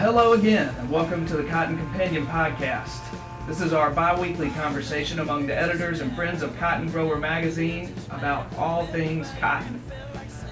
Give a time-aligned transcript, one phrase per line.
[0.00, 3.02] Hello again, and welcome to the Cotton Companion Podcast.
[3.46, 7.94] This is our bi weekly conversation among the editors and friends of Cotton Grower Magazine
[8.08, 9.78] about all things cotton.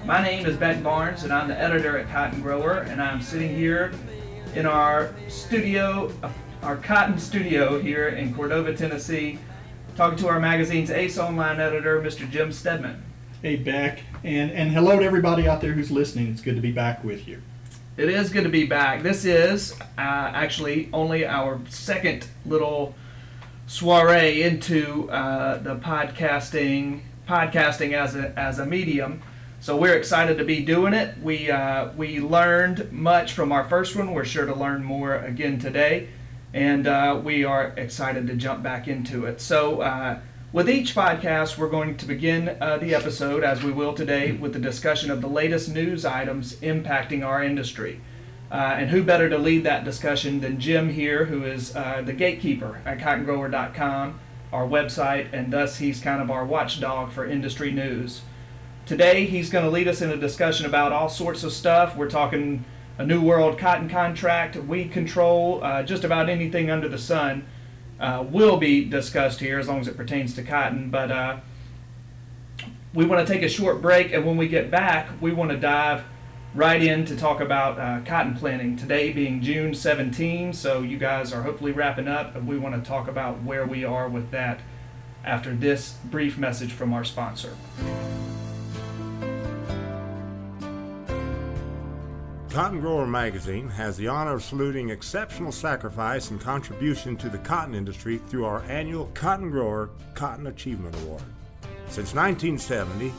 [0.05, 3.55] My name is Beck Barnes, and I'm the editor at Cotton Grower, and I'm sitting
[3.55, 3.91] here
[4.53, 6.29] in our studio, uh,
[6.61, 9.39] our cotton studio here in Cordova, Tennessee,
[9.95, 12.29] talking to our magazine's ace online editor, Mr.
[12.29, 13.03] Jim Steadman.
[13.41, 16.27] Hey, Beck, and, and hello to everybody out there who's listening.
[16.27, 17.41] It's good to be back with you.
[17.99, 19.03] It is good to be back.
[19.03, 22.95] This is uh, actually only our second little
[23.67, 29.21] soiree into uh, the podcasting podcasting as a as a medium.
[29.59, 31.17] So we're excited to be doing it.
[31.21, 34.13] We uh, we learned much from our first one.
[34.13, 36.07] We're sure to learn more again today,
[36.53, 39.41] and uh, we are excited to jump back into it.
[39.41, 39.81] So.
[40.51, 44.53] With each podcast, we're going to begin uh, the episode, as we will today, with
[44.53, 48.01] the discussion of the latest news items impacting our industry.
[48.51, 52.13] Uh, and who better to lead that discussion than Jim here, who is uh, the
[52.13, 54.19] gatekeeper at cottongrower.com,
[54.51, 58.23] our website, and thus he's kind of our watchdog for industry news.
[58.87, 61.95] Today, he's going to lead us in a discussion about all sorts of stuff.
[61.95, 62.65] We're talking
[62.97, 67.45] a New World cotton contract, weed control, uh, just about anything under the sun
[67.99, 70.89] uh, will be discussed here as long as it pertains to cotton.
[70.89, 71.37] But uh,
[72.93, 75.57] we want to take a short break, and when we get back, we want to
[75.57, 76.03] dive
[76.55, 78.75] right in to talk about uh, cotton planting.
[78.75, 82.87] Today being June 17, so you guys are hopefully wrapping up, and we want to
[82.87, 84.61] talk about where we are with that
[85.23, 87.55] after this brief message from our sponsor.
[92.51, 97.75] Cotton Grower Magazine has the honor of saluting exceptional sacrifice and contribution to the cotton
[97.75, 101.21] industry through our annual Cotton Grower Cotton Achievement Award.
[101.89, 103.13] Since 1970,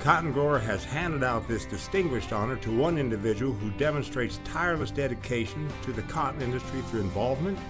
[0.00, 5.70] Cotton Grower has handed out this distinguished honor to one individual who demonstrates tireless dedication
[5.84, 7.60] to the cotton industry through involvement,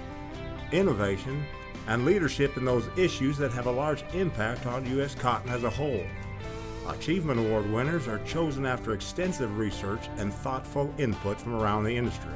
[0.73, 1.45] innovation,
[1.89, 5.15] and leadership in those issues that have a large impact on U.S.
[5.15, 6.07] cotton as a whole.
[6.89, 12.33] Achievement Award winners are chosen after extensive research and thoughtful input from around the industry.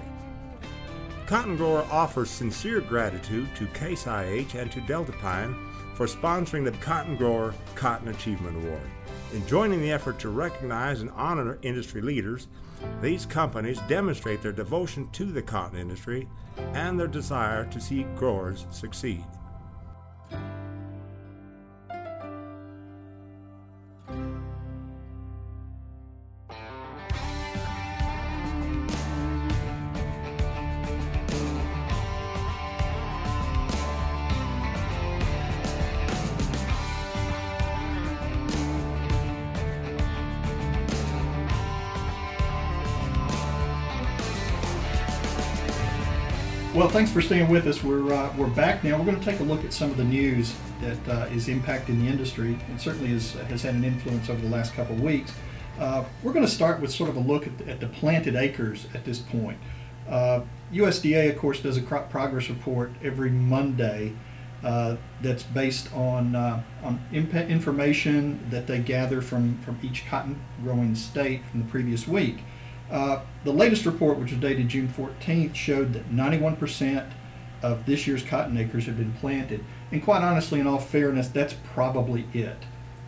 [1.27, 5.57] Cotton Grower offers sincere gratitude to Case IH and to Deltapine
[5.95, 8.89] for sponsoring the Cotton Grower Cotton Achievement Award.
[9.33, 12.47] In joining the effort to recognize and honor industry leaders,
[13.03, 16.29] these companies demonstrate their devotion to the cotton industry
[16.75, 19.25] and their desire to see growers succeed.
[46.77, 47.83] Well, thanks for staying with us.
[47.83, 48.99] We're uh, we're back now.
[48.99, 52.03] We're going to take a look at some of the news that uh, is impacting
[52.03, 55.33] the industry, and certainly is, has had an influence over the last couple of weeks.
[55.81, 58.37] Uh, we're going to start with sort of a look at the, at the planted
[58.37, 59.57] acres at this point.
[60.07, 64.13] USDA, uh, of course, does a crop progress report every Monday.
[64.63, 70.95] Uh, that's based on uh, on information that they gather from from each cotton growing
[70.95, 72.41] state from the previous week.
[72.91, 77.11] Uh, the latest report, which was dated June 14th, showed that 91%
[77.63, 79.65] of this year's cotton acres have been planted.
[79.91, 82.59] And quite honestly, in all fairness, that's probably it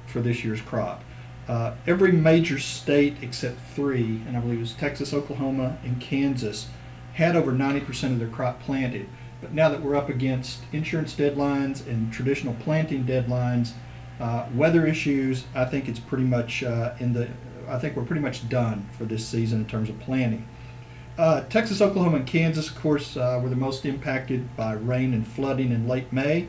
[0.06, 1.04] for this year's crop.
[1.46, 6.68] Uh, every major state except three, and I believe it was Texas, Oklahoma, and Kansas,
[7.14, 9.08] had over 90% of their crop planted.
[9.40, 13.72] But now that we're up against insurance deadlines and traditional planting deadlines,
[14.20, 17.28] uh, weather issues, I think it's pretty much uh, in the
[17.68, 20.46] I think we're pretty much done for this season in terms of planning.
[21.18, 25.26] Uh, Texas, Oklahoma, and Kansas, of course, uh, were the most impacted by rain and
[25.26, 26.46] flooding in late May.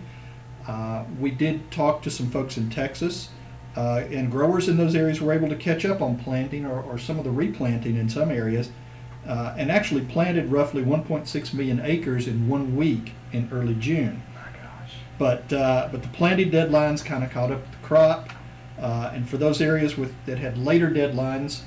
[0.68, 3.30] Uh, we did talk to some folks in Texas,
[3.76, 7.00] uh, and growers in those areas were able to catch up on planting or, or
[7.00, 8.70] some of the replanting in some areas,
[9.28, 14.22] uh, and actually planted roughly 1.6 million acres in one week in early June.
[14.36, 14.94] My gosh.
[15.18, 18.30] But, uh, but the planting deadlines kind of caught up with the crop.
[18.80, 21.62] Uh, and for those areas with, that had later deadlines,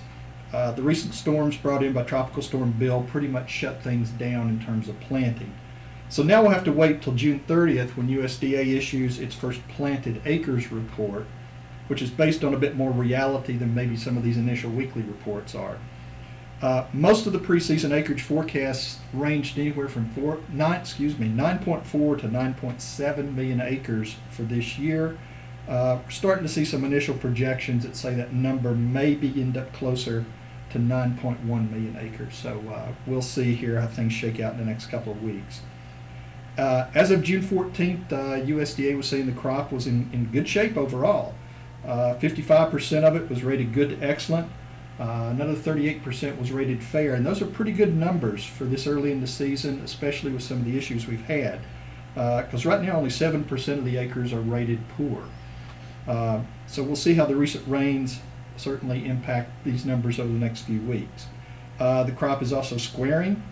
[0.53, 4.49] uh, the recent storms brought in by Tropical Storm Bill pretty much shut things down
[4.49, 5.53] in terms of planting.
[6.09, 10.21] So now we'll have to wait till June 30th when USDA issues its first planted
[10.27, 11.27] acres report,
[11.87, 15.03] which is based on a bit more reality than maybe some of these initial weekly
[15.03, 15.79] reports are.
[16.61, 22.21] Uh, most of the preseason acreage forecasts ranged anywhere from four, nine, excuse me, 9.4
[22.21, 25.19] to 9.7 million acres for this year.
[25.69, 29.73] Uh, starting to see some initial projections that say that number may be end up
[29.73, 30.25] closer
[30.71, 32.35] to 9.1 million acres.
[32.35, 35.61] So uh, we'll see here how things shake out in the next couple of weeks.
[36.59, 40.49] Uh, as of June 14th, uh, USDA was saying the crop was in, in good
[40.49, 41.35] shape overall.
[41.87, 44.51] Uh, 55% of it was rated good to excellent.
[45.01, 49.11] Uh, another 38% was rated fair, and those are pretty good numbers for this early
[49.11, 51.61] in the season, especially with some of the issues we've had.
[52.15, 55.25] Because right now, only 7% of the acres are rated poor.
[56.07, 58.21] Uh, so we'll see how the recent rains
[58.57, 61.27] certainly impact these numbers over the next few weeks.
[61.79, 63.43] Uh, the crop is also squaring.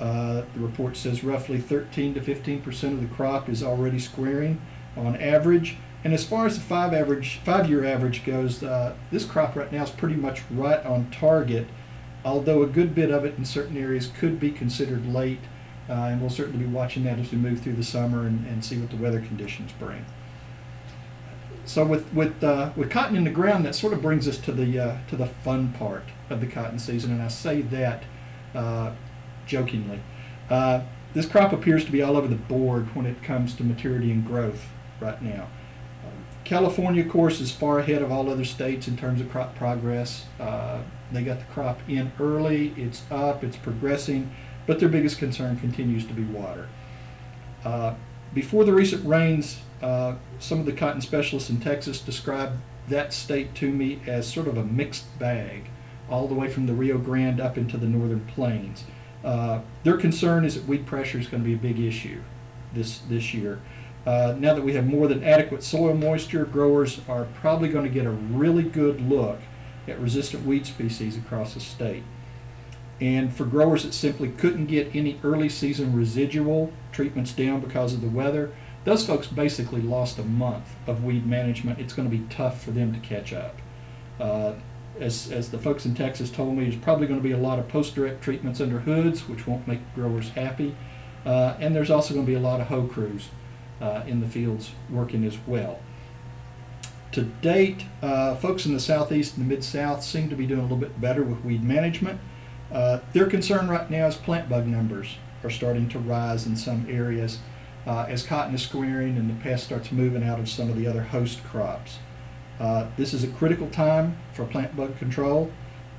[0.00, 4.60] Uh, the report says roughly 13 to 15 percent of the crop is already squaring
[4.96, 5.76] on average.
[6.02, 9.84] And as far as the five average, five-year average goes, uh, this crop right now
[9.84, 11.66] is pretty much right on target.
[12.24, 15.40] Although a good bit of it in certain areas could be considered late,
[15.88, 18.64] uh, and we'll certainly be watching that as we move through the summer and, and
[18.64, 20.04] see what the weather conditions bring.
[21.70, 24.50] So with with uh, with cotton in the ground, that sort of brings us to
[24.50, 28.02] the uh, to the fun part of the cotton season, and I say that
[28.56, 28.92] uh,
[29.46, 30.00] jokingly.
[30.50, 30.80] Uh,
[31.14, 34.26] this crop appears to be all over the board when it comes to maturity and
[34.26, 34.66] growth
[35.00, 35.46] right now.
[36.42, 40.26] California, of course, is far ahead of all other states in terms of crop progress.
[40.40, 40.80] Uh,
[41.12, 44.28] they got the crop in early, it's up, it's progressing,
[44.66, 46.68] but their biggest concern continues to be water.
[48.32, 53.54] Before the recent rains, uh, some of the cotton specialists in Texas described that state
[53.56, 55.64] to me as sort of a mixed bag,
[56.08, 58.84] all the way from the Rio Grande up into the northern plains.
[59.24, 62.20] Uh, their concern is that weed pressure is going to be a big issue
[62.72, 63.60] this this year.
[64.06, 67.90] Uh, now that we have more than adequate soil moisture, growers are probably going to
[67.90, 69.40] get a really good look
[69.86, 72.02] at resistant weed species across the state.
[73.00, 78.02] And for growers that simply couldn't get any early season residual treatments down because of
[78.02, 78.52] the weather,
[78.84, 81.78] those folks basically lost a month of weed management.
[81.78, 83.56] It's going to be tough for them to catch up.
[84.18, 84.54] Uh,
[84.98, 87.58] as, as the folks in Texas told me, there's probably going to be a lot
[87.58, 90.74] of post-direct treatments under hoods, which won't make growers happy.
[91.24, 93.28] Uh, and there's also going to be a lot of hoe crews
[93.80, 95.80] uh, in the fields working as well.
[97.12, 100.62] To date, uh, folks in the southeast and the mid-south seem to be doing a
[100.62, 102.20] little bit better with weed management.
[102.72, 106.86] Uh, their concern right now is plant bug numbers are starting to rise in some
[106.88, 107.38] areas
[107.86, 110.86] uh, as cotton is squaring and the pest starts moving out of some of the
[110.86, 111.98] other host crops.
[112.58, 115.50] Uh, this is a critical time for plant bug control.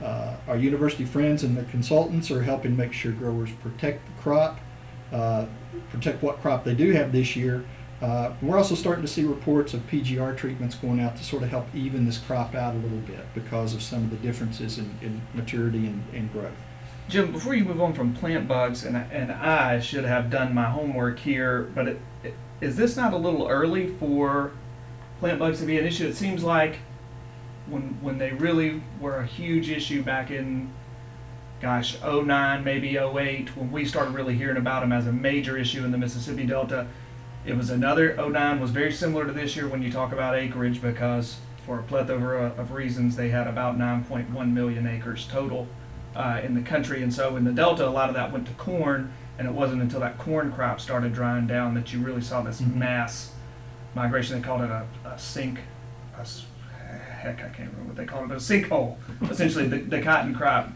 [0.02, 4.60] Uh, our university friends and their consultants are helping make sure growers protect the crop,
[5.12, 5.46] uh,
[5.90, 7.66] protect what crop they do have this year.
[8.02, 11.50] Uh, we're also starting to see reports of PGR treatments going out to sort of
[11.50, 14.98] help even this crop out a little bit because of some of the differences in,
[15.04, 16.52] in maturity and, and growth.
[17.08, 20.66] Jim, before you move on from plant bugs, and, and I should have done my
[20.66, 24.52] homework here, but it, it, is this not a little early for
[25.20, 26.08] plant bugs to be an issue?
[26.08, 26.80] It seems like
[27.68, 30.72] when when they really were a huge issue back in,
[31.62, 35.84] gosh, 09, maybe 08, when we started really hearing about them as a major issue
[35.84, 36.88] in the Mississippi Delta,
[37.46, 40.82] it was another 09 was very similar to this year when you talk about acreage
[40.82, 45.68] because for a plethora of reasons they had about 9.1 million acres total
[46.16, 47.02] uh, in the country.
[47.04, 49.82] And so in the Delta, a lot of that went to corn, and it wasn't
[49.82, 52.76] until that corn crop started drying down that you really saw this Mhm.
[52.76, 53.32] mass
[53.96, 54.40] migration.
[54.42, 55.60] They called it a, a sink,
[56.18, 56.24] a
[56.94, 58.98] heck, I can't remember what they called it, a sinkhole.
[59.30, 60.70] Essentially, the, the cotton crop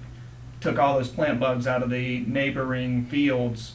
[0.61, 3.73] took all those plant bugs out of the neighboring fields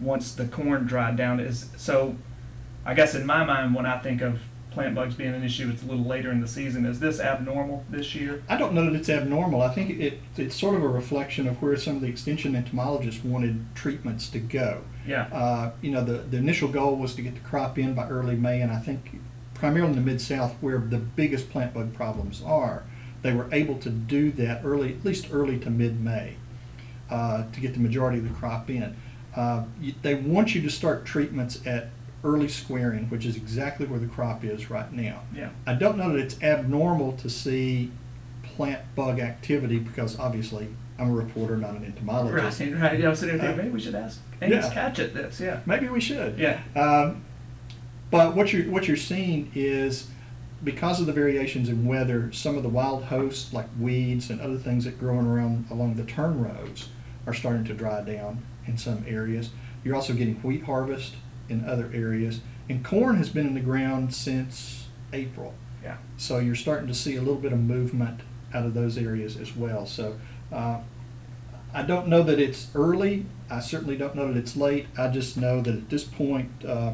[0.00, 1.38] once the corn dried down.
[1.40, 2.16] Is so,
[2.84, 4.40] I guess in my mind, when I think of
[4.72, 6.86] plant bugs being an issue, it's a little later in the season.
[6.86, 8.42] Is this abnormal this year?
[8.48, 9.62] I don't know that it's abnormal.
[9.62, 13.22] I think it, it's sort of a reflection of where some of the extension entomologists
[13.22, 14.82] wanted treatments to go.
[15.06, 15.28] Yeah.
[15.32, 18.36] Uh, you know, the, the initial goal was to get the crop in by early
[18.36, 19.20] May, and I think
[19.54, 22.84] primarily in the Mid South, where the biggest plant bug problems are,
[23.22, 26.34] they were able to do that early, at least early to mid May,
[27.10, 28.96] uh, to get the majority of the crop in.
[29.36, 31.90] Uh, you, they want you to start treatments at
[32.24, 35.22] early squaring, which is exactly where the crop is right now.
[35.34, 35.50] Yeah.
[35.66, 37.90] I don't know that it's abnormal to see
[38.42, 42.60] plant bug activity because obviously I'm a reporter, not an entomologist.
[42.60, 43.00] Right, right.
[43.00, 44.90] Yeah, I was sitting there thinking, maybe we should ask Angus yeah.
[44.90, 45.40] Catchot this.
[45.40, 45.60] Yeah.
[45.66, 46.38] Maybe we should.
[46.38, 46.60] Yeah.
[46.76, 47.24] Um,
[48.10, 50.08] but what you're what you're seeing is
[50.62, 54.58] because of the variations in weather, some of the wild hosts like weeds and other
[54.58, 56.88] things that growing around along the turn rows
[57.26, 59.50] are starting to dry down in some areas.
[59.82, 61.14] You're also getting wheat harvest
[61.52, 65.54] in other areas, and corn has been in the ground since April.
[65.82, 65.98] Yeah.
[66.16, 68.20] So you're starting to see a little bit of movement
[68.54, 69.86] out of those areas as well.
[69.86, 70.16] So
[70.52, 70.80] uh,
[71.74, 73.26] I don't know that it's early.
[73.50, 74.86] I certainly don't know that it's late.
[74.96, 76.92] I just know that at this point, uh,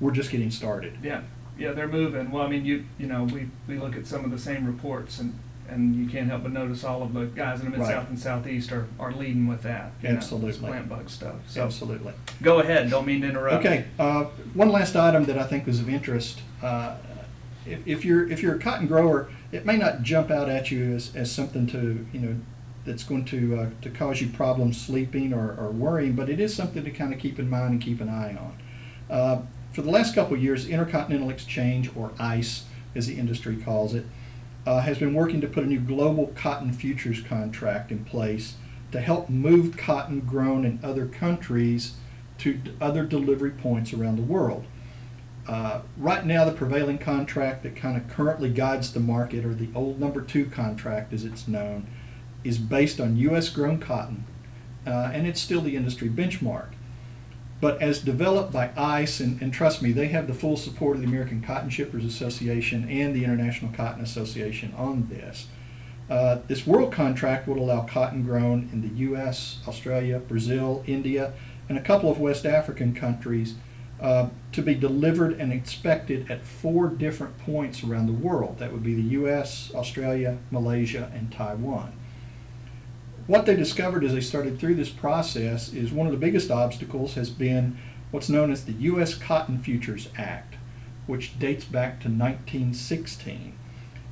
[0.00, 0.98] we're just getting started.
[1.02, 1.22] Yeah.
[1.56, 2.32] Yeah, they're moving.
[2.32, 5.20] Well, I mean, you you know, we, we look at some of the same reports,
[5.20, 7.88] and and you can't help but notice all of the guys in the mid Right.
[7.90, 9.92] south and southeast are, are leading with that.
[10.02, 10.68] you know, this Absolutely.
[10.68, 11.36] plant bug stuff.
[11.46, 12.12] So Absolutely.
[12.42, 12.90] go ahead.
[12.90, 13.64] Don't mean to interrupt.
[13.64, 16.40] Okay, uh, one last item that I think was of interest.
[16.62, 16.96] Uh,
[17.66, 20.92] if, if you're if you're a cotton grower, it may not jump out at you
[20.94, 22.36] as, as something to you know
[22.84, 26.54] that's going to uh, to cause you problems sleeping or, or worrying, but it is
[26.54, 28.58] something to kind of keep in mind and keep an eye on.
[29.08, 29.42] Uh,
[29.72, 34.04] for the last couple of years, Intercontinental Exchange, or ICE, as the industry calls it,
[34.66, 38.54] uh, has been working to put a new global cotton futures contract in place
[38.92, 41.94] to help move cotton grown in other countries
[42.38, 44.64] to other delivery points around the world.
[45.46, 49.68] Uh, right now, the prevailing contract that kind of currently guides the market, or the
[49.74, 51.86] old number two contract as it's known,
[52.44, 53.50] is based on U.S.
[53.50, 54.24] grown cotton,
[54.86, 56.73] uh, and it's still the industry benchmark.
[57.60, 61.02] But as developed by ICE, and, and trust me, they have the full support of
[61.02, 65.46] the American Cotton Shippers Association and the International Cotton Association on this.
[66.10, 71.32] Uh, this world contract would allow cotton grown in the U.S., Australia, Brazil, India,
[71.68, 73.54] and a couple of West African countries
[74.00, 78.58] uh, to be delivered and inspected at four different points around the world.
[78.58, 81.92] That would be the U.S., Australia, Malaysia, and Taiwan.
[83.26, 87.14] What they discovered as they started through this process is one of the biggest obstacles
[87.14, 87.78] has been
[88.10, 89.14] what's known as the U.S.
[89.14, 90.56] Cotton Futures Act,
[91.06, 93.54] which dates back to 1916.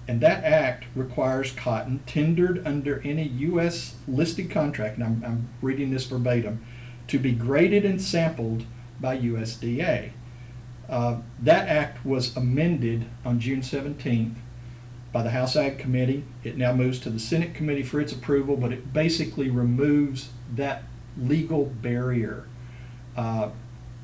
[0.08, 3.96] And that act requires cotton tendered under any U.S.
[4.08, 6.64] listed contract, and I'm, I'm reading this verbatim,
[7.08, 8.64] to be graded and sampled
[8.98, 10.12] by USDA.
[10.88, 14.36] Uh, that act was amended on June 17th
[15.12, 16.24] by the House Ag Committee.
[16.42, 20.84] It now moves to the Senate Committee for its approval, but it basically removes that
[21.20, 22.46] legal barrier
[23.16, 23.50] uh,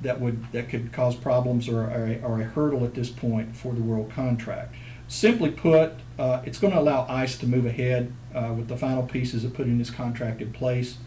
[0.03, 3.57] that would that could cause problems or, or, a, or a hurdle at this point
[3.57, 4.75] for the world contract.
[5.09, 9.03] Simply put, uh, it's going to allow ICE to move ahead uh, with the final
[9.03, 10.99] pieces of putting this contract in place.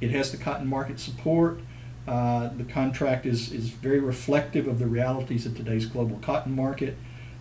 [0.00, 1.60] It has the cotton market support.
[2.08, 6.96] Uh, the contract is, is very reflective of the realities of today's global cotton market.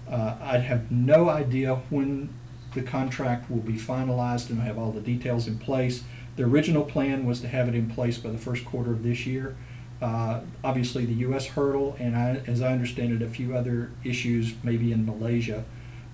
[0.09, 2.29] Uh, I have no idea when
[2.73, 6.03] the contract will be finalized and have all the details in place.
[6.35, 9.25] The original plan was to have it in place by the first quarter of this
[9.25, 9.55] year.
[10.01, 11.45] Uh, obviously, the U.S.
[11.47, 15.63] hurdle, and I, as I understand it, a few other issues, maybe in Malaysia,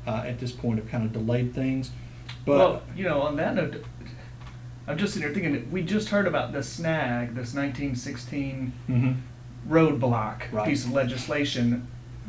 [0.05, 1.91] uh, at this point, have kind of delayed things.
[2.45, 3.83] But well, you know, on that note,
[4.87, 9.15] I'm just sitting here thinking that we just heard about the snag, this 1916 Mhm.
[9.67, 10.67] roadblock Right.
[10.67, 11.87] piece of legislation.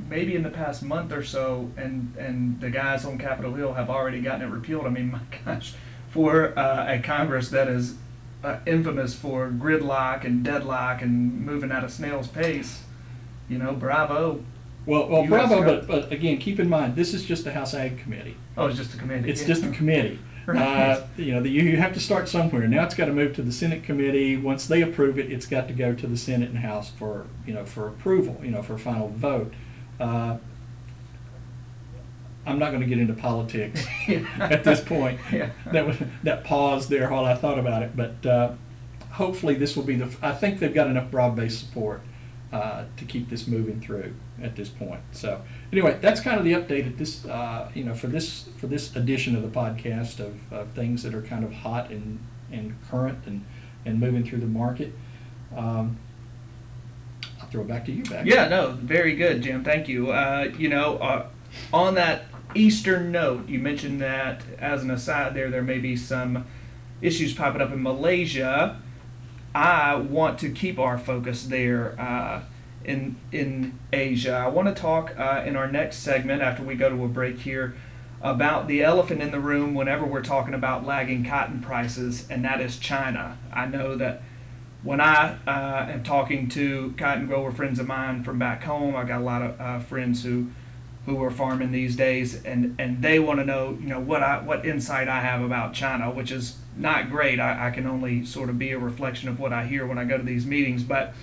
[0.08, 3.90] Maybe in the past month or so, and and the guys on Capitol Hill have
[3.90, 4.86] already gotten it repealed.
[4.86, 5.74] I mean, my gosh,
[6.08, 7.94] for uh, a Congress that is
[8.42, 12.82] uh, infamous for gridlock and deadlock and moving at a snail's pace,
[13.48, 14.42] you know, bravo.
[14.86, 17.74] well, well, US bravo, but, but again, keep in mind, this is just the House
[17.74, 18.36] Ag Committee.
[18.56, 19.30] Oh, it's just a committee.
[19.30, 20.18] It's just a committee.
[20.46, 20.92] Right.
[20.92, 22.66] Uh, you know, the, you, you have to start somewhere.
[22.66, 24.36] Now it's got to move to the Senate committee.
[24.36, 27.54] Once they approve it, it's got to go to the Senate and House for you
[27.54, 28.40] know for approval.
[28.42, 29.52] You know, for final vote.
[30.00, 30.38] Uh,
[32.46, 33.86] I'm not going to get into politics
[34.40, 35.20] at this point.
[35.30, 35.50] Yeah.
[35.72, 38.52] That was that pause there while I thought about it, but uh,
[39.10, 40.10] hopefully this will be the.
[40.22, 42.00] I think they've got enough broad-based support
[42.52, 45.00] uh, to keep this moving through at this point.
[45.12, 45.42] So
[45.72, 47.24] anyway, that's kind of the update at this.
[47.24, 51.14] Uh, you know, for this for this edition of the podcast of, of things that
[51.14, 52.18] are kind of hot and
[52.50, 53.44] and current and
[53.84, 54.92] and moving through the market.
[55.56, 55.98] Um,
[57.50, 58.26] throw it back to you, Beck.
[58.26, 59.64] Yeah, no, very good, Jim.
[59.64, 60.10] Thank you.
[60.10, 61.26] Uh, you know, uh,
[61.72, 66.46] on that Eastern note, you mentioned that as an aside there, there may be some
[67.00, 68.80] issues popping up in Malaysia.
[69.54, 72.42] I want to keep our focus there uh,
[72.84, 74.34] in in Asia.
[74.34, 77.38] I want to talk uh, in our next segment after we go to a break
[77.38, 77.74] here
[78.22, 82.60] about the elephant in the room whenever we're talking about lagging cotton prices, and that
[82.60, 83.38] is China.
[83.52, 84.22] I know that
[84.82, 89.04] when I uh, am talking to cotton grower friends of mine from back home, I
[89.04, 90.48] got a lot of uh, friends who
[91.06, 94.38] who are farming these days, and, and they want to know, you know, what I
[94.38, 97.40] what insight I have about China, which is not great.
[97.40, 100.04] I, I can only sort of be a reflection of what I hear when I
[100.04, 101.14] go to these meetings, but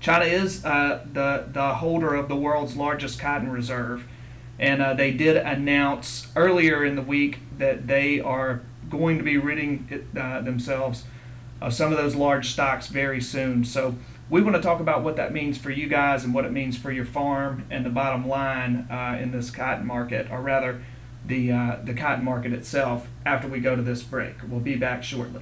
[0.00, 4.04] China is uh, the the holder of the world's largest cotton reserve,
[4.58, 9.36] and uh, they did announce earlier in the week that they are going to be
[9.36, 11.04] ridding it, uh, themselves
[11.60, 13.64] of some of those large stocks very soon.
[13.64, 13.96] So
[14.30, 16.76] we want to talk about what that means for you guys and what it means
[16.76, 20.82] for your farm and the bottom line uh, in this cotton market, or rather,
[21.26, 23.08] the uh, the cotton market itself.
[23.24, 25.40] After we go to this break, we'll be back shortly.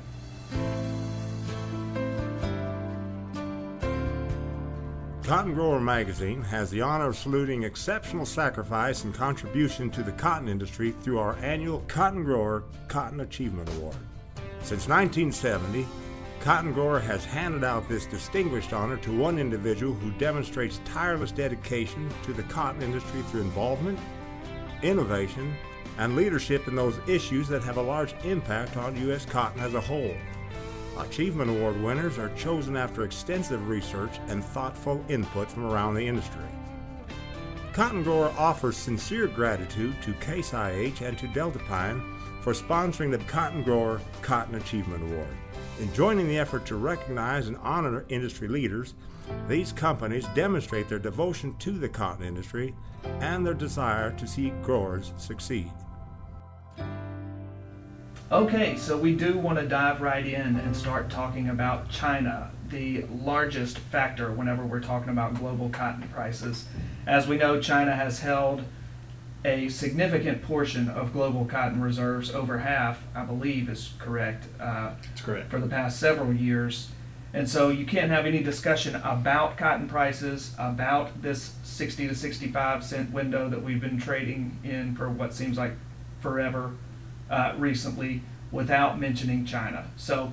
[5.26, 10.48] Cotton Grower magazine has the honor of saluting exceptional sacrifice and contribution to the cotton
[10.48, 13.96] industry through our annual Cotton Grower Cotton Achievement Award.
[14.60, 15.84] Since 1970,
[16.46, 22.08] Cotton Grower has handed out this distinguished honor to one individual who demonstrates tireless dedication
[22.22, 23.98] to the cotton industry through involvement,
[24.80, 25.56] innovation,
[25.98, 29.24] and leadership in those issues that have a large impact on U.S.
[29.24, 30.14] cotton as a whole.
[30.98, 36.46] Achievement Award winners are chosen after extensive research and thoughtful input from around the industry.
[37.72, 42.00] Cotton Grower offers sincere gratitude to Case IH and to Deltapine
[42.40, 45.36] for sponsoring the Cotton Grower Cotton Achievement Award.
[45.78, 48.94] In joining the effort to recognize and honor industry leaders,
[49.46, 52.74] these companies demonstrate their devotion to the cotton industry
[53.20, 55.70] and their desire to see growers succeed.
[58.32, 63.02] Okay, so we do want to dive right in and start talking about China, the
[63.22, 66.64] largest factor whenever we're talking about global cotton prices.
[67.06, 68.64] As we know, China has held
[69.46, 75.20] a significant portion of global cotton reserves, over half, I believe is correct, uh, That's
[75.22, 75.50] correct.
[75.50, 76.90] for the past several years.
[77.32, 82.82] And so you can't have any discussion about cotton prices, about this 60 to 65
[82.82, 85.74] cent window that we've been trading in for what seems like
[86.20, 86.72] forever
[87.30, 89.86] uh, recently without mentioning China.
[89.96, 90.32] So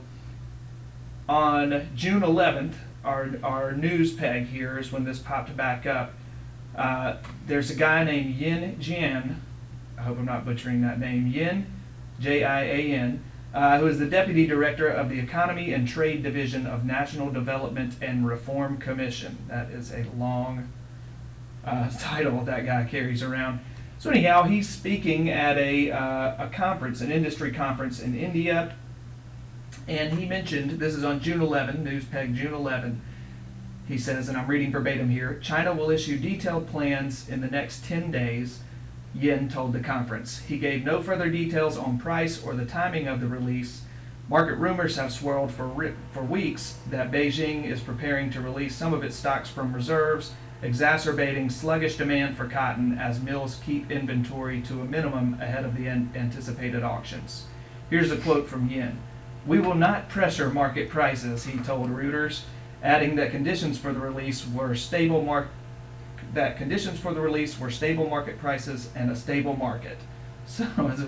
[1.29, 2.73] on June 11th,
[3.05, 6.13] our, our news peg here is when this popped back up.
[6.75, 9.35] Uh, there's a guy named Yin Jian,
[9.97, 11.67] I hope I'm not butchering that name, Yin,
[12.19, 16.23] J I A N, uh, who is the Deputy Director of the Economy and Trade
[16.23, 19.37] Division of National Development and Reform Commission.
[19.47, 20.71] That is a long
[21.63, 23.59] uh, title that guy carries around.
[23.99, 28.75] So anyhow, he's speaking at a, uh, a conference, an industry conference in India,
[29.87, 33.01] and he mentioned, this is on June 11, Newspeg, June 11,
[33.87, 37.85] he says, and I'm reading verbatim here, China will issue detailed plans in the next
[37.85, 38.59] 10 days,
[39.13, 40.39] Yin told the conference.
[40.39, 43.83] He gave no further details on price or the timing of the release.
[44.29, 49.03] Market rumors have swirled for, for weeks that Beijing is preparing to release some of
[49.03, 50.31] its stocks from reserves,
[50.61, 55.87] exacerbating sluggish demand for cotton as mills keep inventory to a minimum ahead of the
[55.87, 57.45] an- anticipated auctions.
[57.89, 58.97] Here's a quote from Yin.
[59.45, 62.43] We will not pressure market prices, he told Reuters,
[62.83, 65.47] adding that conditions for the release were stable mark
[66.33, 69.97] that conditions for the release were stable market prices and a stable market.
[70.45, 71.01] So it's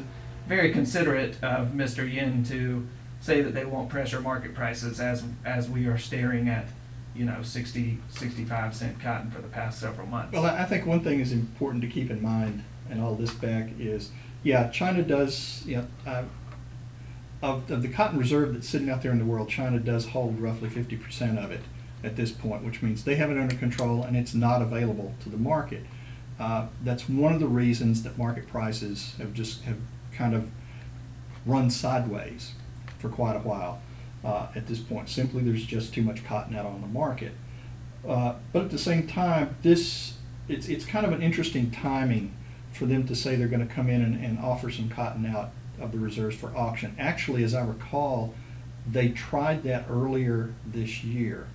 [0.47, 2.09] very considerate of Mr.
[2.09, 2.87] Yin to
[3.19, 6.67] say that they won't pressure market prices as as we are staring at,
[7.13, 10.31] you know, 60, 65 cent cotton for the past several months.
[10.31, 13.71] Well, I think one thing is important to keep in mind and all this Beck
[13.77, 14.11] is,
[14.43, 16.23] yeah, China does, you know, uh,
[17.45, 20.39] of, of the cotton reserve that's sitting out there in the world, China does hold
[20.39, 21.61] roughly fifty percent of it
[22.03, 25.29] at this point, which means they have it under control and it's not available to
[25.29, 25.83] the market.
[26.39, 29.77] Uh, that's one of the reasons that market prices have just have
[30.11, 30.49] kind of
[31.45, 32.51] run sideways
[32.99, 33.81] for quite a while
[34.23, 35.07] uh, at this point.
[35.09, 37.31] Simply, there's just too much cotton out on the market.
[38.07, 42.33] Uh, but at the same time, this it's it's kind of an interesting timing
[42.71, 45.51] for them to say they're going to come in and, and offer some cotton out
[45.79, 46.95] of the reserves for auction.
[46.99, 48.33] Actually, as I recall,
[48.89, 51.47] they tried that earlier this year.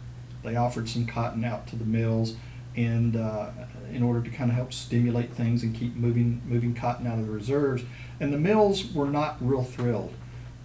[0.43, 2.35] They offered some cotton out to the mills,
[2.77, 3.51] and uh,
[3.93, 7.27] in order to kind of help stimulate things and keep moving moving cotton out of
[7.27, 7.83] the reserves.
[8.21, 10.15] And the mills were not real thrilled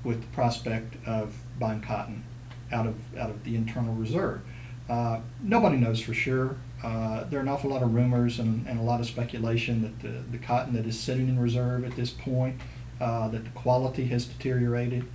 [0.04, 2.24] with the prospect of buying cotton
[2.72, 4.42] out of out of the internal reserve.
[4.90, 6.56] Uh, nobody knows for sure.
[6.84, 10.00] Uh, there are an awful lot of rumors and, and a lot of speculation that
[10.02, 12.60] the, the cotton that is sitting in reserve at this point,
[13.00, 15.06] uh, that the quality has deteriorated,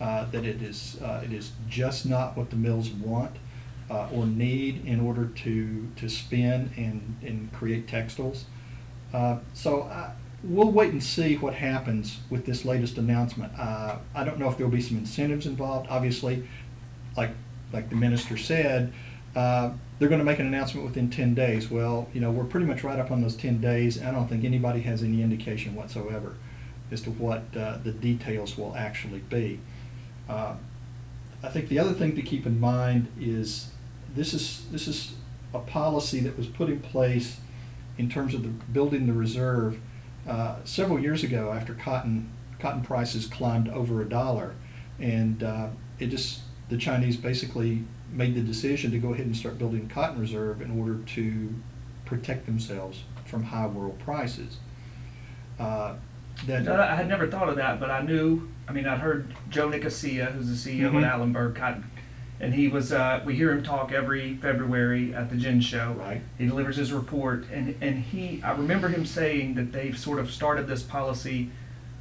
[0.00, 3.36] uh, that it is uh, it is just not what the mills want
[3.90, 8.44] uh, or need in order to to spin and and create textiles.
[9.12, 10.10] Uh, so uh,
[10.42, 13.52] we'll wait and see what happens with this latest announcement.
[13.58, 15.88] I don't know if there'll be some incentives involved.
[15.90, 16.46] Obviously,
[17.16, 17.30] like
[17.72, 18.92] like the minister said,
[19.34, 21.70] they're going to make an announcement within 10 days.
[21.70, 24.02] Well, you know, we're pretty much right up on those 10 days.
[24.02, 26.34] I don't think anybody has any indication whatsoever
[26.90, 29.60] as to what uh, the details will actually be.
[30.28, 30.54] Uh,
[31.42, 33.68] I think the other thing to keep in mind is
[34.14, 35.14] this is this is
[35.52, 37.38] a policy that was put in place
[37.98, 39.78] in terms of the building the reserve
[40.28, 44.54] uh, several years ago after cotton cotton prices climbed over a dollar,
[44.98, 45.68] and uh,
[45.98, 50.20] it just the Chinese basically made the decision to go ahead and start building cotton
[50.20, 51.52] reserve in order to
[52.04, 54.58] protect themselves from high world prices.
[55.58, 55.94] Uh,
[56.46, 58.48] that No, I had never thought of that, but I knew.
[58.68, 61.04] I mean, I'd heard Joe Nicosia, who's the CEO Mhm.
[61.04, 61.84] at Allenberg Cotton
[62.40, 62.92] and he was.
[62.92, 65.94] Uh, we hear him talk every February at the Gin Show.
[65.98, 66.20] Right.
[66.36, 68.42] He delivers his report, and and he.
[68.42, 71.50] I remember him saying that they've sort of started this policy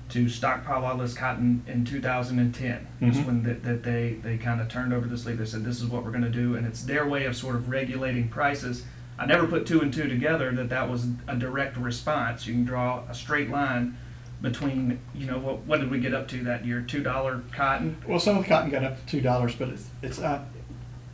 [0.10, 2.88] to stockpile all this cotton in 2010.
[3.00, 3.26] Is Mhm.
[3.26, 5.38] when that, that they they kind of turned over this leaf.
[5.38, 7.56] They said this is what we're going to do, and it's their way of sort
[7.56, 8.86] of regulating prices.
[9.20, 12.48] I never put two and two together that that was a direct response.
[12.48, 13.96] You can draw a straight line
[14.44, 16.82] between you know what what did we get up to that year?
[16.82, 17.98] Two dollar cotton.
[18.08, 20.44] Well, some of the cotton got up to two dollars, but it's, it's, uh,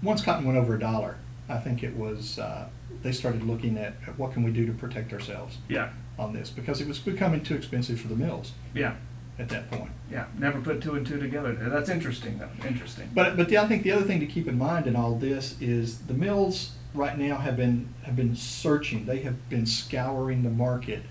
[0.04, 1.16] once cotton went over a dollar,
[1.48, 2.68] I think it was, uh,
[3.04, 6.50] they started looking at at what can we do to protect ourselves Yeah, on this,
[6.50, 8.96] because it was becoming too expensive for the mills yeah,
[9.38, 9.92] at that point.
[10.12, 10.26] yeah.
[10.38, 11.54] Never put two and two together.
[11.54, 12.50] That's interesting though.
[12.68, 13.10] Interesting.
[13.14, 15.56] But, but the, I think the other thing to keep in mind in all this
[15.62, 20.50] is the mills right now have been, have been searching, they have been scouring the
[20.50, 21.04] market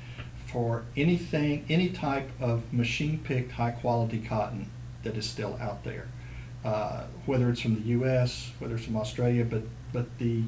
[0.53, 4.71] for anything, any type of machine-picked, high-quality cotton
[5.03, 6.09] that is still out there.
[6.65, 10.43] Uh, Whether it's from the US, whether it's from Australia, but, but the,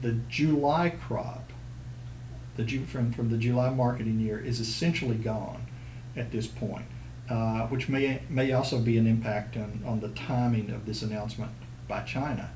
[0.00, 1.52] the July crop,
[2.56, 5.66] the from, from the July marketing year is essentially gone
[6.16, 6.86] at this point,
[7.28, 11.52] uh, which may, may also be an impact on, on the timing of this announcement
[11.86, 12.50] by China.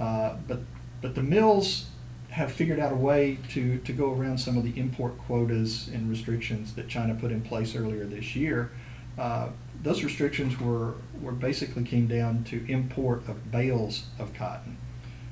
[0.00, 0.60] Uh, but,
[1.00, 1.86] but the mills
[2.30, 6.10] have figured out a way to, to go around some of the import quotas and
[6.10, 8.70] restrictions that China put in place earlier this year.
[9.18, 9.48] Uh,
[9.82, 14.76] those restrictions were, were basically came down to import of bales of cotton.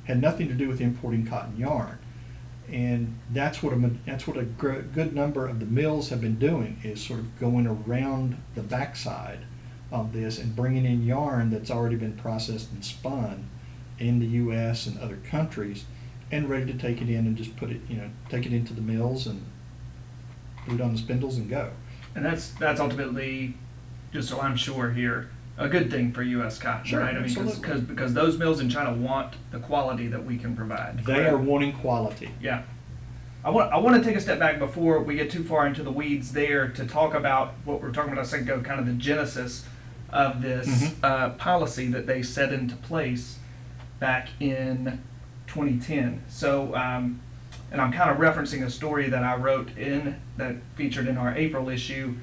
[0.05, 1.99] Had nothing to do with importing cotton yarn.
[2.71, 6.81] And that's what a, that's what a good number of the mills have been doing,
[6.83, 9.41] is sort of going around the backside
[9.93, 13.49] of this and bringing in yarn that's already been processed and spun
[13.99, 15.85] in the US and other countries
[16.35, 18.75] and ready to take it in and just put it, you know, take it into
[18.75, 19.45] the mills and
[20.67, 21.71] put it on the spindles and go.
[22.17, 23.55] And that's that's ultimately,
[24.13, 26.59] just so I'm sure here, a good thing for U.S.
[26.59, 27.15] cotton, Sure, right?
[27.17, 30.99] I mean, because because those mills in China want the quality that we can provide.
[30.99, 31.33] They correct?
[31.33, 32.31] are wanting quality.
[32.41, 32.63] Yeah.
[33.45, 35.83] I want, I want to take a step back before we get too far into
[35.83, 38.81] the weeds there to talk about what we are talking about a second ago, kind
[38.81, 39.67] of the genesis
[40.09, 40.95] of this Mhm.
[41.03, 43.39] uh, policy that they set into place
[44.01, 45.03] back in
[45.55, 46.23] 2010.
[46.29, 47.21] So, um,
[47.71, 51.35] and I'm kind of referencing a story that I wrote in that featured in our
[51.35, 52.15] April issue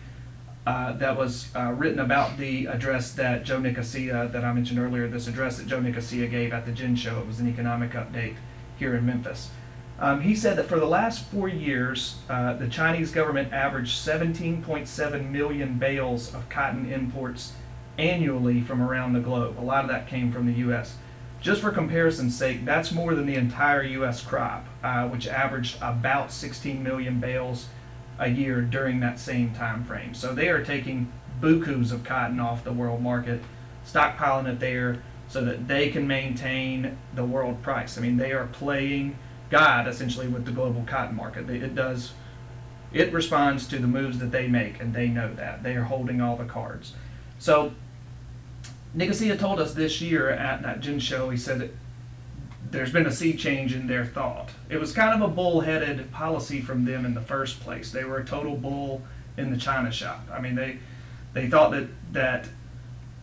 [0.67, 5.07] uh, that was uh, written about the address that Joe Nicosia, that I mentioned earlier,
[5.07, 7.19] this address that Joe Nicosia gave at the Gin Show.
[7.19, 8.35] It was an economic update
[8.77, 9.49] here in Memphis.
[9.97, 15.29] Um, he said that for the last four years, uh, the Chinese government averaged 17.7
[15.29, 17.53] million bales of cotton imports
[17.97, 19.59] annually from around the globe.
[19.59, 20.95] A lot of that came from the U.S.
[21.41, 24.23] Just for comparison's sake, that's more than the entire U.S.
[24.23, 27.67] crop, uh, which averaged about 16 million bales
[28.19, 30.13] a year during that same time frame.
[30.13, 33.41] So they are taking bukus of cotton off the world market,
[33.84, 37.97] stockpiling it there so that they can maintain the world price.
[37.97, 39.17] I mean, they are playing
[39.49, 41.49] God essentially with the global cotton market.
[41.49, 42.13] It does,
[42.93, 45.63] it responds to the moves that they make, and they know that.
[45.63, 46.93] They are holding all the cards.
[47.39, 47.73] So
[48.93, 51.71] Nicosia told us this year at that gin show, he said that
[52.71, 54.49] there's been a sea change in their thought.
[54.69, 57.91] It was kind of a bull-headed policy from them in the first place.
[57.91, 59.01] They were a total bull
[59.38, 60.21] in the China shop.
[60.32, 60.80] I mean, they
[61.34, 62.47] they thought that that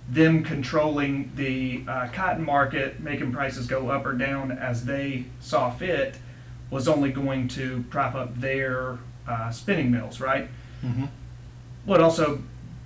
[0.08, 5.70] them controlling the uh, cotton market, making prices go up or down as they saw
[5.70, 6.16] fit,
[6.70, 10.48] was only going to prop up their uh, spinning mills, right?
[10.82, 11.06] Mm-hmm.
[11.84, 12.42] Well, it also,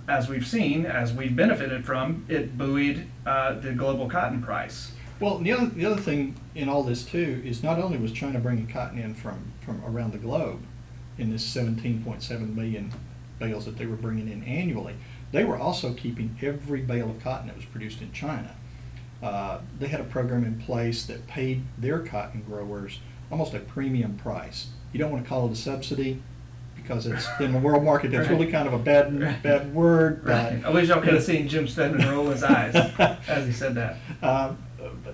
[0.07, 4.91] as we've seen, as we've benefited from, it buoyed uh, the global cotton price.
[5.19, 8.39] Well, the other, the other thing in all this too is not only was China
[8.39, 10.61] bringing cotton in from, from around the globe
[11.17, 12.91] in this 17.7 million
[13.39, 14.95] bales that they were bringing in annually,
[15.31, 18.55] they were also keeping every bale of cotton that was produced in China.
[19.21, 22.99] Uh, they had a program in place that paid their cotton growers
[23.31, 24.67] almost a premium price.
[24.91, 26.21] You don't want to call it a subsidy
[26.83, 28.11] because it's in the world market.
[28.11, 28.37] That's Right.
[28.39, 30.23] really kind of a bad bad word.
[30.23, 30.61] Right.
[30.61, 33.75] but- I wish y'all could have seen Jim Steadman roll his eyes as he said
[33.75, 33.97] that.
[34.21, 34.53] Uh,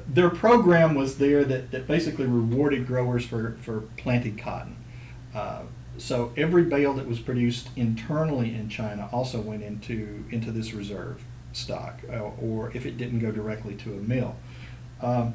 [0.08, 4.76] their program was there that, that basically rewarded growers for, for planting cotton.
[5.34, 5.62] Uh,
[5.98, 11.24] so every bale that was produced internally in China also went into, into this reserve
[11.54, 14.36] stock, uh, or if it didn't go directly to a mill.
[15.02, 15.34] Um,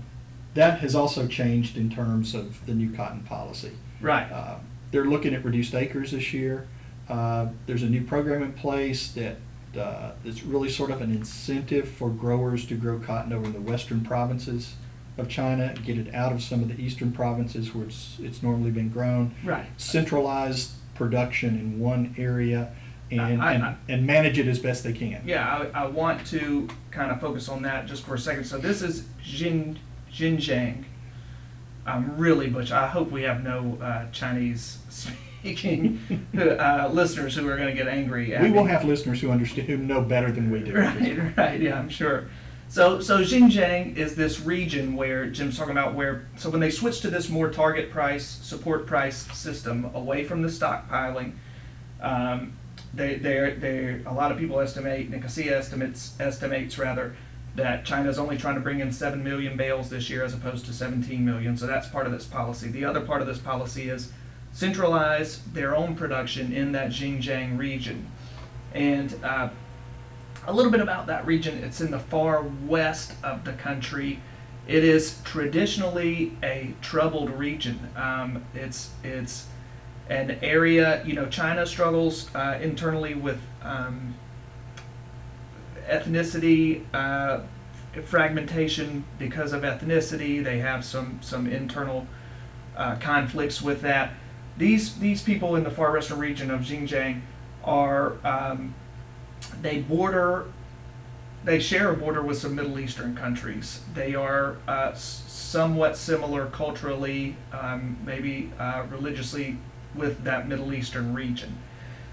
[0.55, 3.73] that has also changed in terms of the new cotton policy.
[4.01, 4.31] Right.
[4.31, 4.57] Uh,
[4.91, 6.67] They're looking at reduced acres this year.
[7.09, 9.37] Uh, There's a new program in place that
[9.79, 13.61] uh, is really sort of an incentive for growers to grow cotton over in the
[13.61, 14.75] western provinces
[15.19, 18.71] of China, get it out of some of the eastern provinces where it's, it's normally
[18.71, 19.35] been grown.
[19.45, 19.67] Right.
[19.77, 22.73] Centralized production in one area
[23.11, 25.23] and, I- I- and, and manage it as best they can.
[25.27, 28.45] Yeah, I, I want to kind of focus on that just for a second.
[28.45, 29.77] So this is Xin,
[30.13, 30.85] Xinjiang.
[31.87, 32.71] I'm really butch.
[32.73, 36.01] I hope we have no uh, Chinese speaking
[36.39, 38.35] uh, listeners who are going to get angry.
[38.35, 38.71] At We will me.
[38.71, 40.75] have listeners who understand, who know better than we do.
[40.77, 42.29] Right, right, yeah, I'm sure.
[42.69, 47.01] So, so Xinjiang is this region where Jim's talking about where, so when they switch
[47.03, 51.35] to this more target price, support price system, away from the stockpiling,
[52.01, 52.55] um,
[52.95, 57.15] they, they're, they're, a lot of people estimate, Nicosia estimates, estimates rather,
[57.55, 60.73] that China's only trying to bring in seven million bales this year as opposed to
[60.73, 62.69] seventeen million, so that's part of this policy.
[62.69, 64.13] The other part of this policy is
[64.53, 68.07] centralize their own production in that Xinjiang region.
[68.73, 69.49] And, uh,
[70.47, 71.63] a little bit about that region.
[71.65, 74.21] It's in the far west of the country.
[74.67, 77.79] It is traditionally a troubled region.
[77.97, 79.47] Um, it's it's
[80.11, 81.03] an area.
[81.07, 84.15] You know, China struggles uh, internally with um,
[85.89, 87.41] ethnicity uh,
[88.05, 90.43] fragmentation because of ethnicity.
[90.43, 92.07] They have some some internal
[92.77, 94.13] uh, conflicts with that.
[94.57, 97.23] These these people in the far western region of Xinjiang
[97.63, 98.75] are um,
[99.63, 100.47] they border
[101.45, 103.83] they share a border with some Middle Eastern countries.
[103.93, 109.59] They are uh, somewhat similar culturally, um, maybe uh, religiously,
[109.95, 111.59] with that Middle Eastern region.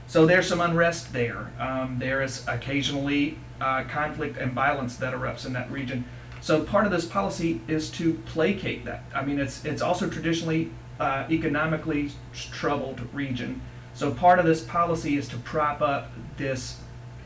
[0.07, 1.49] So there's some unrest there.
[1.57, 6.03] Um, there is occasionally uh, conflict and violence that erupts in that region.
[6.41, 9.03] So part of this policy is to placate that.
[9.13, 13.61] I mean, it's it's also traditionally uh, economically troubled region.
[13.93, 16.79] So part of this policy is to prop up this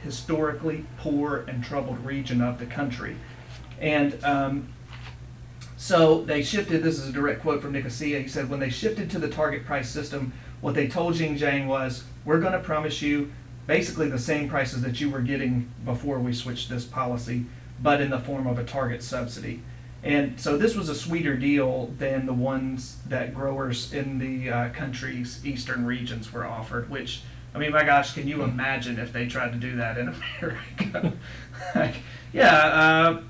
[0.03, 3.15] historically poor and troubled region of the country.
[3.79, 4.73] And um,
[5.77, 9.09] so they shifted, this is a direct quote from Nicosia, he said, when they shifted
[9.11, 13.31] to the target price system, what they told Xinjiang was, we're going to promise you
[13.67, 17.45] basically the same prices that you were getting before we switched this policy,
[17.81, 19.61] but in the form of a target subsidy.
[20.03, 24.69] And so this was a sweeter deal than the ones that growers in the uh,
[24.69, 27.23] country's eastern regions were offered, which,
[27.55, 31.13] I mean, my gosh, can you imagine if they tried to do that in America?
[31.73, 31.95] like,
[32.33, 33.21] yeah, uh,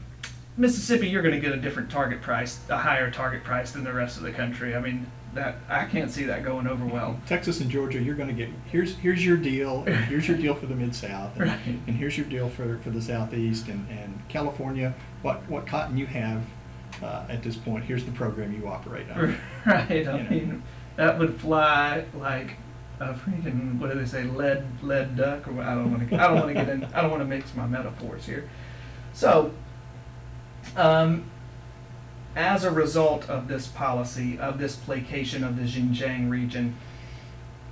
[0.58, 3.94] Mississippi, you're going to get a different target price, a higher target price than the
[3.94, 4.76] rest of the country.
[4.76, 7.20] I mean, that I can't see that going over well.
[7.28, 10.56] Texas and Georgia, you're going to get here's here's your deal, and here's your deal
[10.56, 11.60] for the mid South, and, Right.
[11.66, 14.94] and here's your deal for, for the Southeast and, and California.
[15.22, 16.42] What what cotton you have
[17.04, 17.86] uh, at this point?
[17.86, 19.38] Here's the program you operate under.
[19.66, 19.90] Right.
[19.92, 20.30] I You know.
[20.30, 20.64] mean,
[20.96, 22.56] that would fly like
[23.02, 26.28] a freaking what do they say, lead lead duck or I don't want to I
[26.28, 28.50] don't want to get in I don't want to mix my metaphors here.
[29.12, 29.52] So,
[30.78, 31.26] um,
[32.36, 36.76] as a result of this policy of this placation of the Xinjiang region,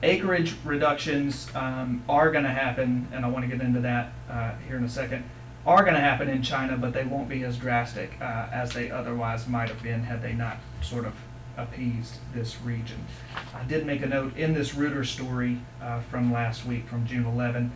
[0.01, 4.53] acreage reductions um, are going to happen, and I want to get into that uh,
[4.67, 5.23] here in a second.
[5.65, 8.91] Are going to happen in China, but they won't be as drastic uh, as they
[8.91, 11.13] otherwise might have been had they not sort of
[11.55, 12.97] appeased this region.
[13.55, 17.25] I did make a note in this Reuters story uh, from last week, from June
[17.25, 17.71] 11.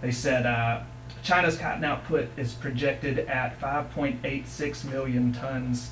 [0.00, 0.82] They said uh,
[1.22, 5.90] China's cotton output is projected at 5.86 million tons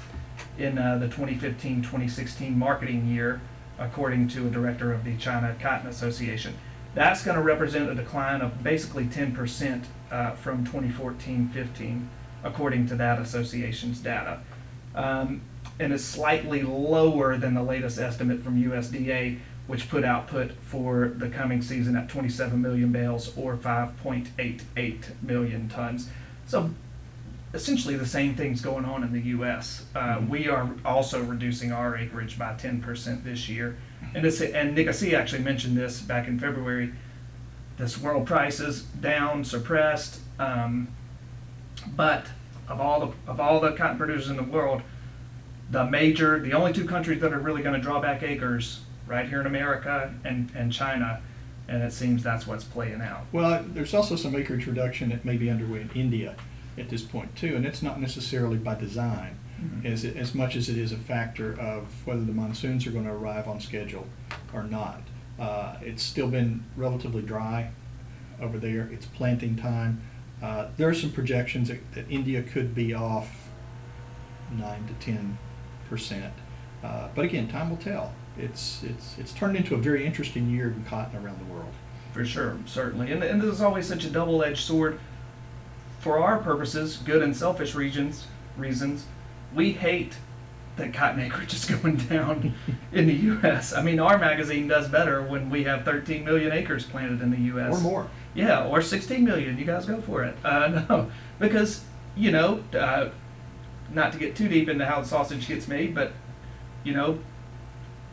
[0.59, 3.41] in uh, the 2015-2016 marketing year,
[3.79, 6.55] according to a director of the China Cotton Association.
[6.95, 12.07] That's going to represent a decline of basically 10% uh, from 2014-15,
[12.45, 14.41] according to that association's data,
[14.95, 15.41] um,
[15.81, 21.29] and is slightly lower than the latest estimate from USDA, which put output for the
[21.29, 26.11] coming season at 27 million bales or 5.88 million tons.
[26.47, 26.71] So
[27.55, 29.85] essentially the same thing's going on in the U.S.
[29.95, 30.29] Uh, Mhm.
[30.29, 33.77] We are also reducing our acreage by 10% this year.
[34.15, 36.93] And this, and Nicosia actually mentioned this back in February.
[37.79, 40.89] This world price is down, suppressed, um,
[41.97, 42.27] but
[42.69, 44.83] of all the of all the cotton producers in the world,
[45.71, 49.29] the major, the only two countries that are really going to draw back acres, right
[49.29, 51.21] here in America and and China,
[51.69, 53.27] and it seems that's what's playing out.
[53.33, 56.37] Well, there's also some acreage reduction that may be underway in India
[56.79, 59.85] at this point too, and it's not necessarily by design, Mhm.
[59.85, 63.13] as as much as it is a factor of whether the monsoons are going to
[63.13, 64.07] arrive on schedule
[64.53, 65.03] or not.
[65.39, 67.71] Uh, it's still been relatively dry
[68.41, 68.89] over there.
[68.93, 70.01] It's planting time.
[70.43, 73.49] Uh, there are some projections that, that India could be off
[74.57, 75.39] nine to ten
[75.89, 76.33] percent,
[76.83, 78.13] uh, but again, time will tell.
[78.39, 81.73] It's it's it's turned into a very interesting year in cotton around the world.
[82.13, 83.11] For sure, certainly.
[83.11, 85.01] And, and this is always such a double edged sword.
[86.05, 88.27] For our purposes, good and selfish regions,
[88.59, 89.07] reasons,
[89.55, 90.15] we hate
[90.77, 92.55] that cotton acreage is going down
[92.93, 93.73] in the U.S.
[93.73, 97.41] I mean, our magazine does better when we have 13 million acres planted in the
[97.55, 97.79] U.S.
[97.79, 98.11] Or more.
[98.35, 99.57] Yeah, or 16 million.
[99.57, 100.37] You guys go for it.
[100.45, 101.83] Uh, no, because
[102.15, 103.09] you know, uh,
[103.91, 106.13] not to get too deep into how the sausage gets made, but
[106.85, 107.19] you know,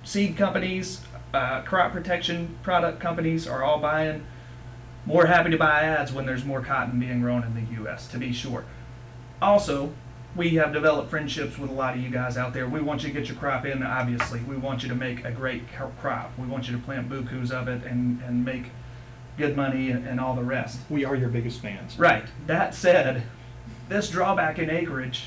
[0.06, 1.02] seed companies,
[1.34, 4.26] uh, crop protection product companies are all buying.
[5.06, 8.08] More happy to buy ads when there's more cotton being grown in the U.S.
[8.10, 8.66] To be sure.
[9.42, 9.92] Also,
[10.36, 12.68] we have developed friendships with a lot of you guys out there.
[12.68, 14.40] We want you to get your crop in, obviously.
[14.42, 15.64] We want you to make a great
[16.00, 16.32] crop.
[16.38, 18.66] We want you to plant bukus of it and, and make
[19.38, 20.80] good money and, and all the rest.
[20.90, 21.98] We are your biggest fans.
[21.98, 22.26] Right.
[22.48, 23.24] That said,
[23.90, 25.26] this drawback in acreage,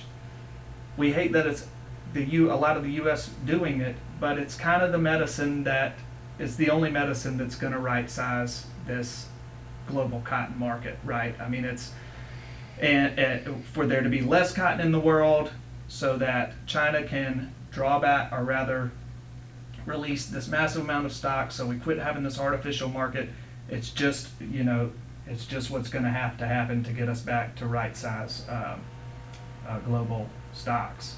[0.96, 1.66] we hate that it's
[2.12, 3.28] the U, a lot of the U.S.
[3.44, 5.96] doing it, but it's kind of the medicine that
[6.38, 9.26] is the only medicine that's going to right size this
[9.88, 11.38] global cotton market, right?
[11.40, 11.92] I mean, it's
[12.80, 15.52] and, and for there to be less cotton in the world
[15.88, 18.90] so that China can draw back or rather
[19.86, 23.28] release this massive amount of stock so we quit having this artificial market
[23.68, 24.90] it's just you know
[25.26, 28.44] it's just what's going to have to happen to get us back to right size
[28.48, 28.80] um,
[29.66, 31.16] uh, global stocks.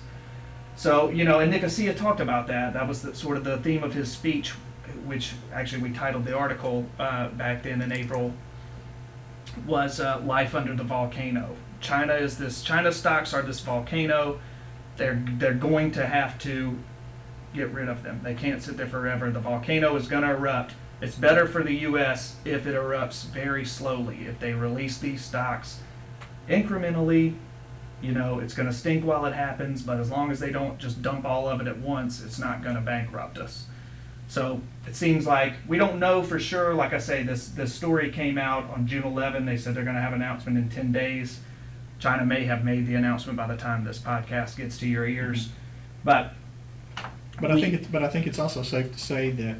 [0.74, 2.74] So you know and nicosia talked about that.
[2.74, 4.52] That was the, sort of the theme of his speech
[5.05, 8.33] which actually we titled the article uh, back then in april
[9.66, 11.56] was uh, life under the volcano.
[11.80, 12.62] China is this.
[12.62, 14.40] China stocks are this volcano.
[14.96, 16.78] They're they're going to have to
[17.54, 18.20] get rid of them.
[18.22, 19.30] They can't sit there forever.
[19.30, 20.74] The volcano is going to erupt.
[21.00, 22.36] It's better for the U.S.
[22.44, 24.26] if it erupts very slowly.
[24.26, 25.80] If they release these stocks
[26.48, 27.34] incrementally,
[28.00, 29.82] you know, it's going to stink while it happens.
[29.82, 32.62] But as long as they don't just dump all of it at once, it's not
[32.62, 33.66] going to bankrupt us.
[34.28, 36.74] So it seems like we don't know for sure.
[36.74, 39.46] Like I say, this this story came out on June 11.
[39.46, 41.40] They said they're going to have an announcement in 10 days.
[41.98, 45.48] China may have made the announcement by the time this podcast gets to your ears,
[46.04, 46.34] but
[47.40, 49.56] but I think it's, but I think it's also safe to say that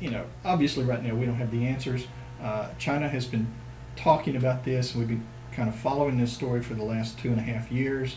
[0.00, 2.06] you know obviously right now we don't have the answers.
[2.42, 3.46] Uh, China has been
[3.96, 7.38] talking about this, we've been kind of following this story for the last two and
[7.38, 8.16] a half years.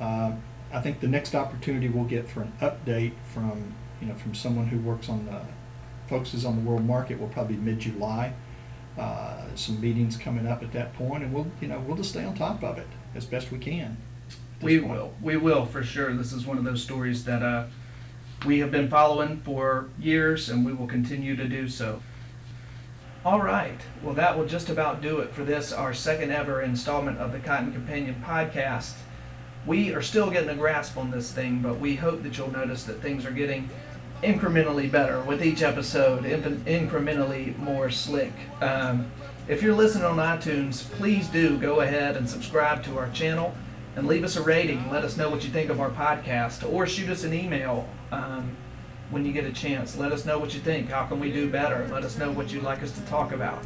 [0.00, 0.32] Uh,
[0.72, 4.66] I think the next opportunity we'll get for an update from you know, from someone
[4.66, 5.40] who works on the,
[6.08, 8.32] focuses on the world market will probably mid-July.
[8.98, 12.24] Uh, some meetings coming up at that point, and we'll, you know, we'll just stay
[12.24, 13.96] on top of it as best we can.
[14.60, 14.92] We point.
[14.92, 15.12] will.
[15.22, 16.12] We will for sure.
[16.14, 17.66] This is one of those stories that uh,
[18.44, 22.02] we have been following for years, and we will continue to do so.
[23.24, 23.80] All right.
[24.02, 27.38] Well, that will just about do it for this, our second ever installment of the
[27.40, 28.94] Cotton Companion podcast.
[29.66, 32.84] We are still getting a grasp on this thing, but we hope that you'll notice
[32.84, 33.68] that things are getting
[34.22, 38.32] incrementally better with each episode, incrementally more slick.
[38.60, 39.10] Um,
[39.46, 43.54] if you're listening on iTunes, please do go ahead and subscribe to our channel
[43.96, 44.90] and leave us a rating.
[44.90, 48.56] Let us know what you think of our podcast or shoot us an email um,
[49.10, 49.96] when you get a chance.
[49.96, 50.90] Let us know what you think.
[50.90, 51.88] How can we do better?
[51.90, 53.64] Let us know what you'd like us to talk about.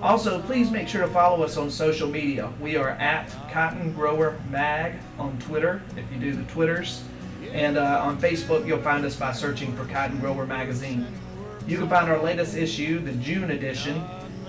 [0.00, 2.52] Also, please make sure to follow us on social media.
[2.60, 7.02] We are at Cotton Grower Mag on Twitter, if you do the Twitters.
[7.52, 11.06] And uh, on Facebook, you'll find us by searching for Cotton Grower Magazine.
[11.66, 13.96] You can find our latest issue, the June edition.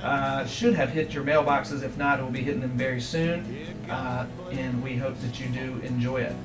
[0.02, 1.84] Uh, should have hit your mailboxes.
[1.84, 3.67] If not, we'll be hitting them very soon.
[3.89, 6.36] Uh, and we hope that you do enjoy it.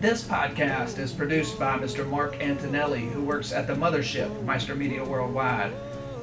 [0.00, 2.08] This podcast is produced by Mr.
[2.08, 5.72] Mark Antonelli, who works at the mothership, Meister Media Worldwide,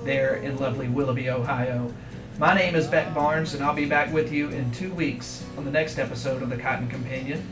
[0.04, 1.94] there in lovely Willoughby, Ohio.
[2.38, 5.66] My name is Beck Barnes, and I'll be back with you in two weeks on
[5.66, 7.46] the next episode of the Cotton Companion.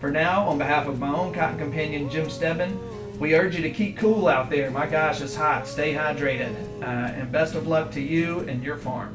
[0.00, 2.80] For now, on behalf of my own cotton companion, Jim Steadman,
[3.18, 4.70] we urge you to keep cool out there.
[4.70, 5.66] My gosh, it's hot.
[5.66, 6.54] Stay hydrated.
[6.80, 9.14] Uh, and best of luck to you and your farm.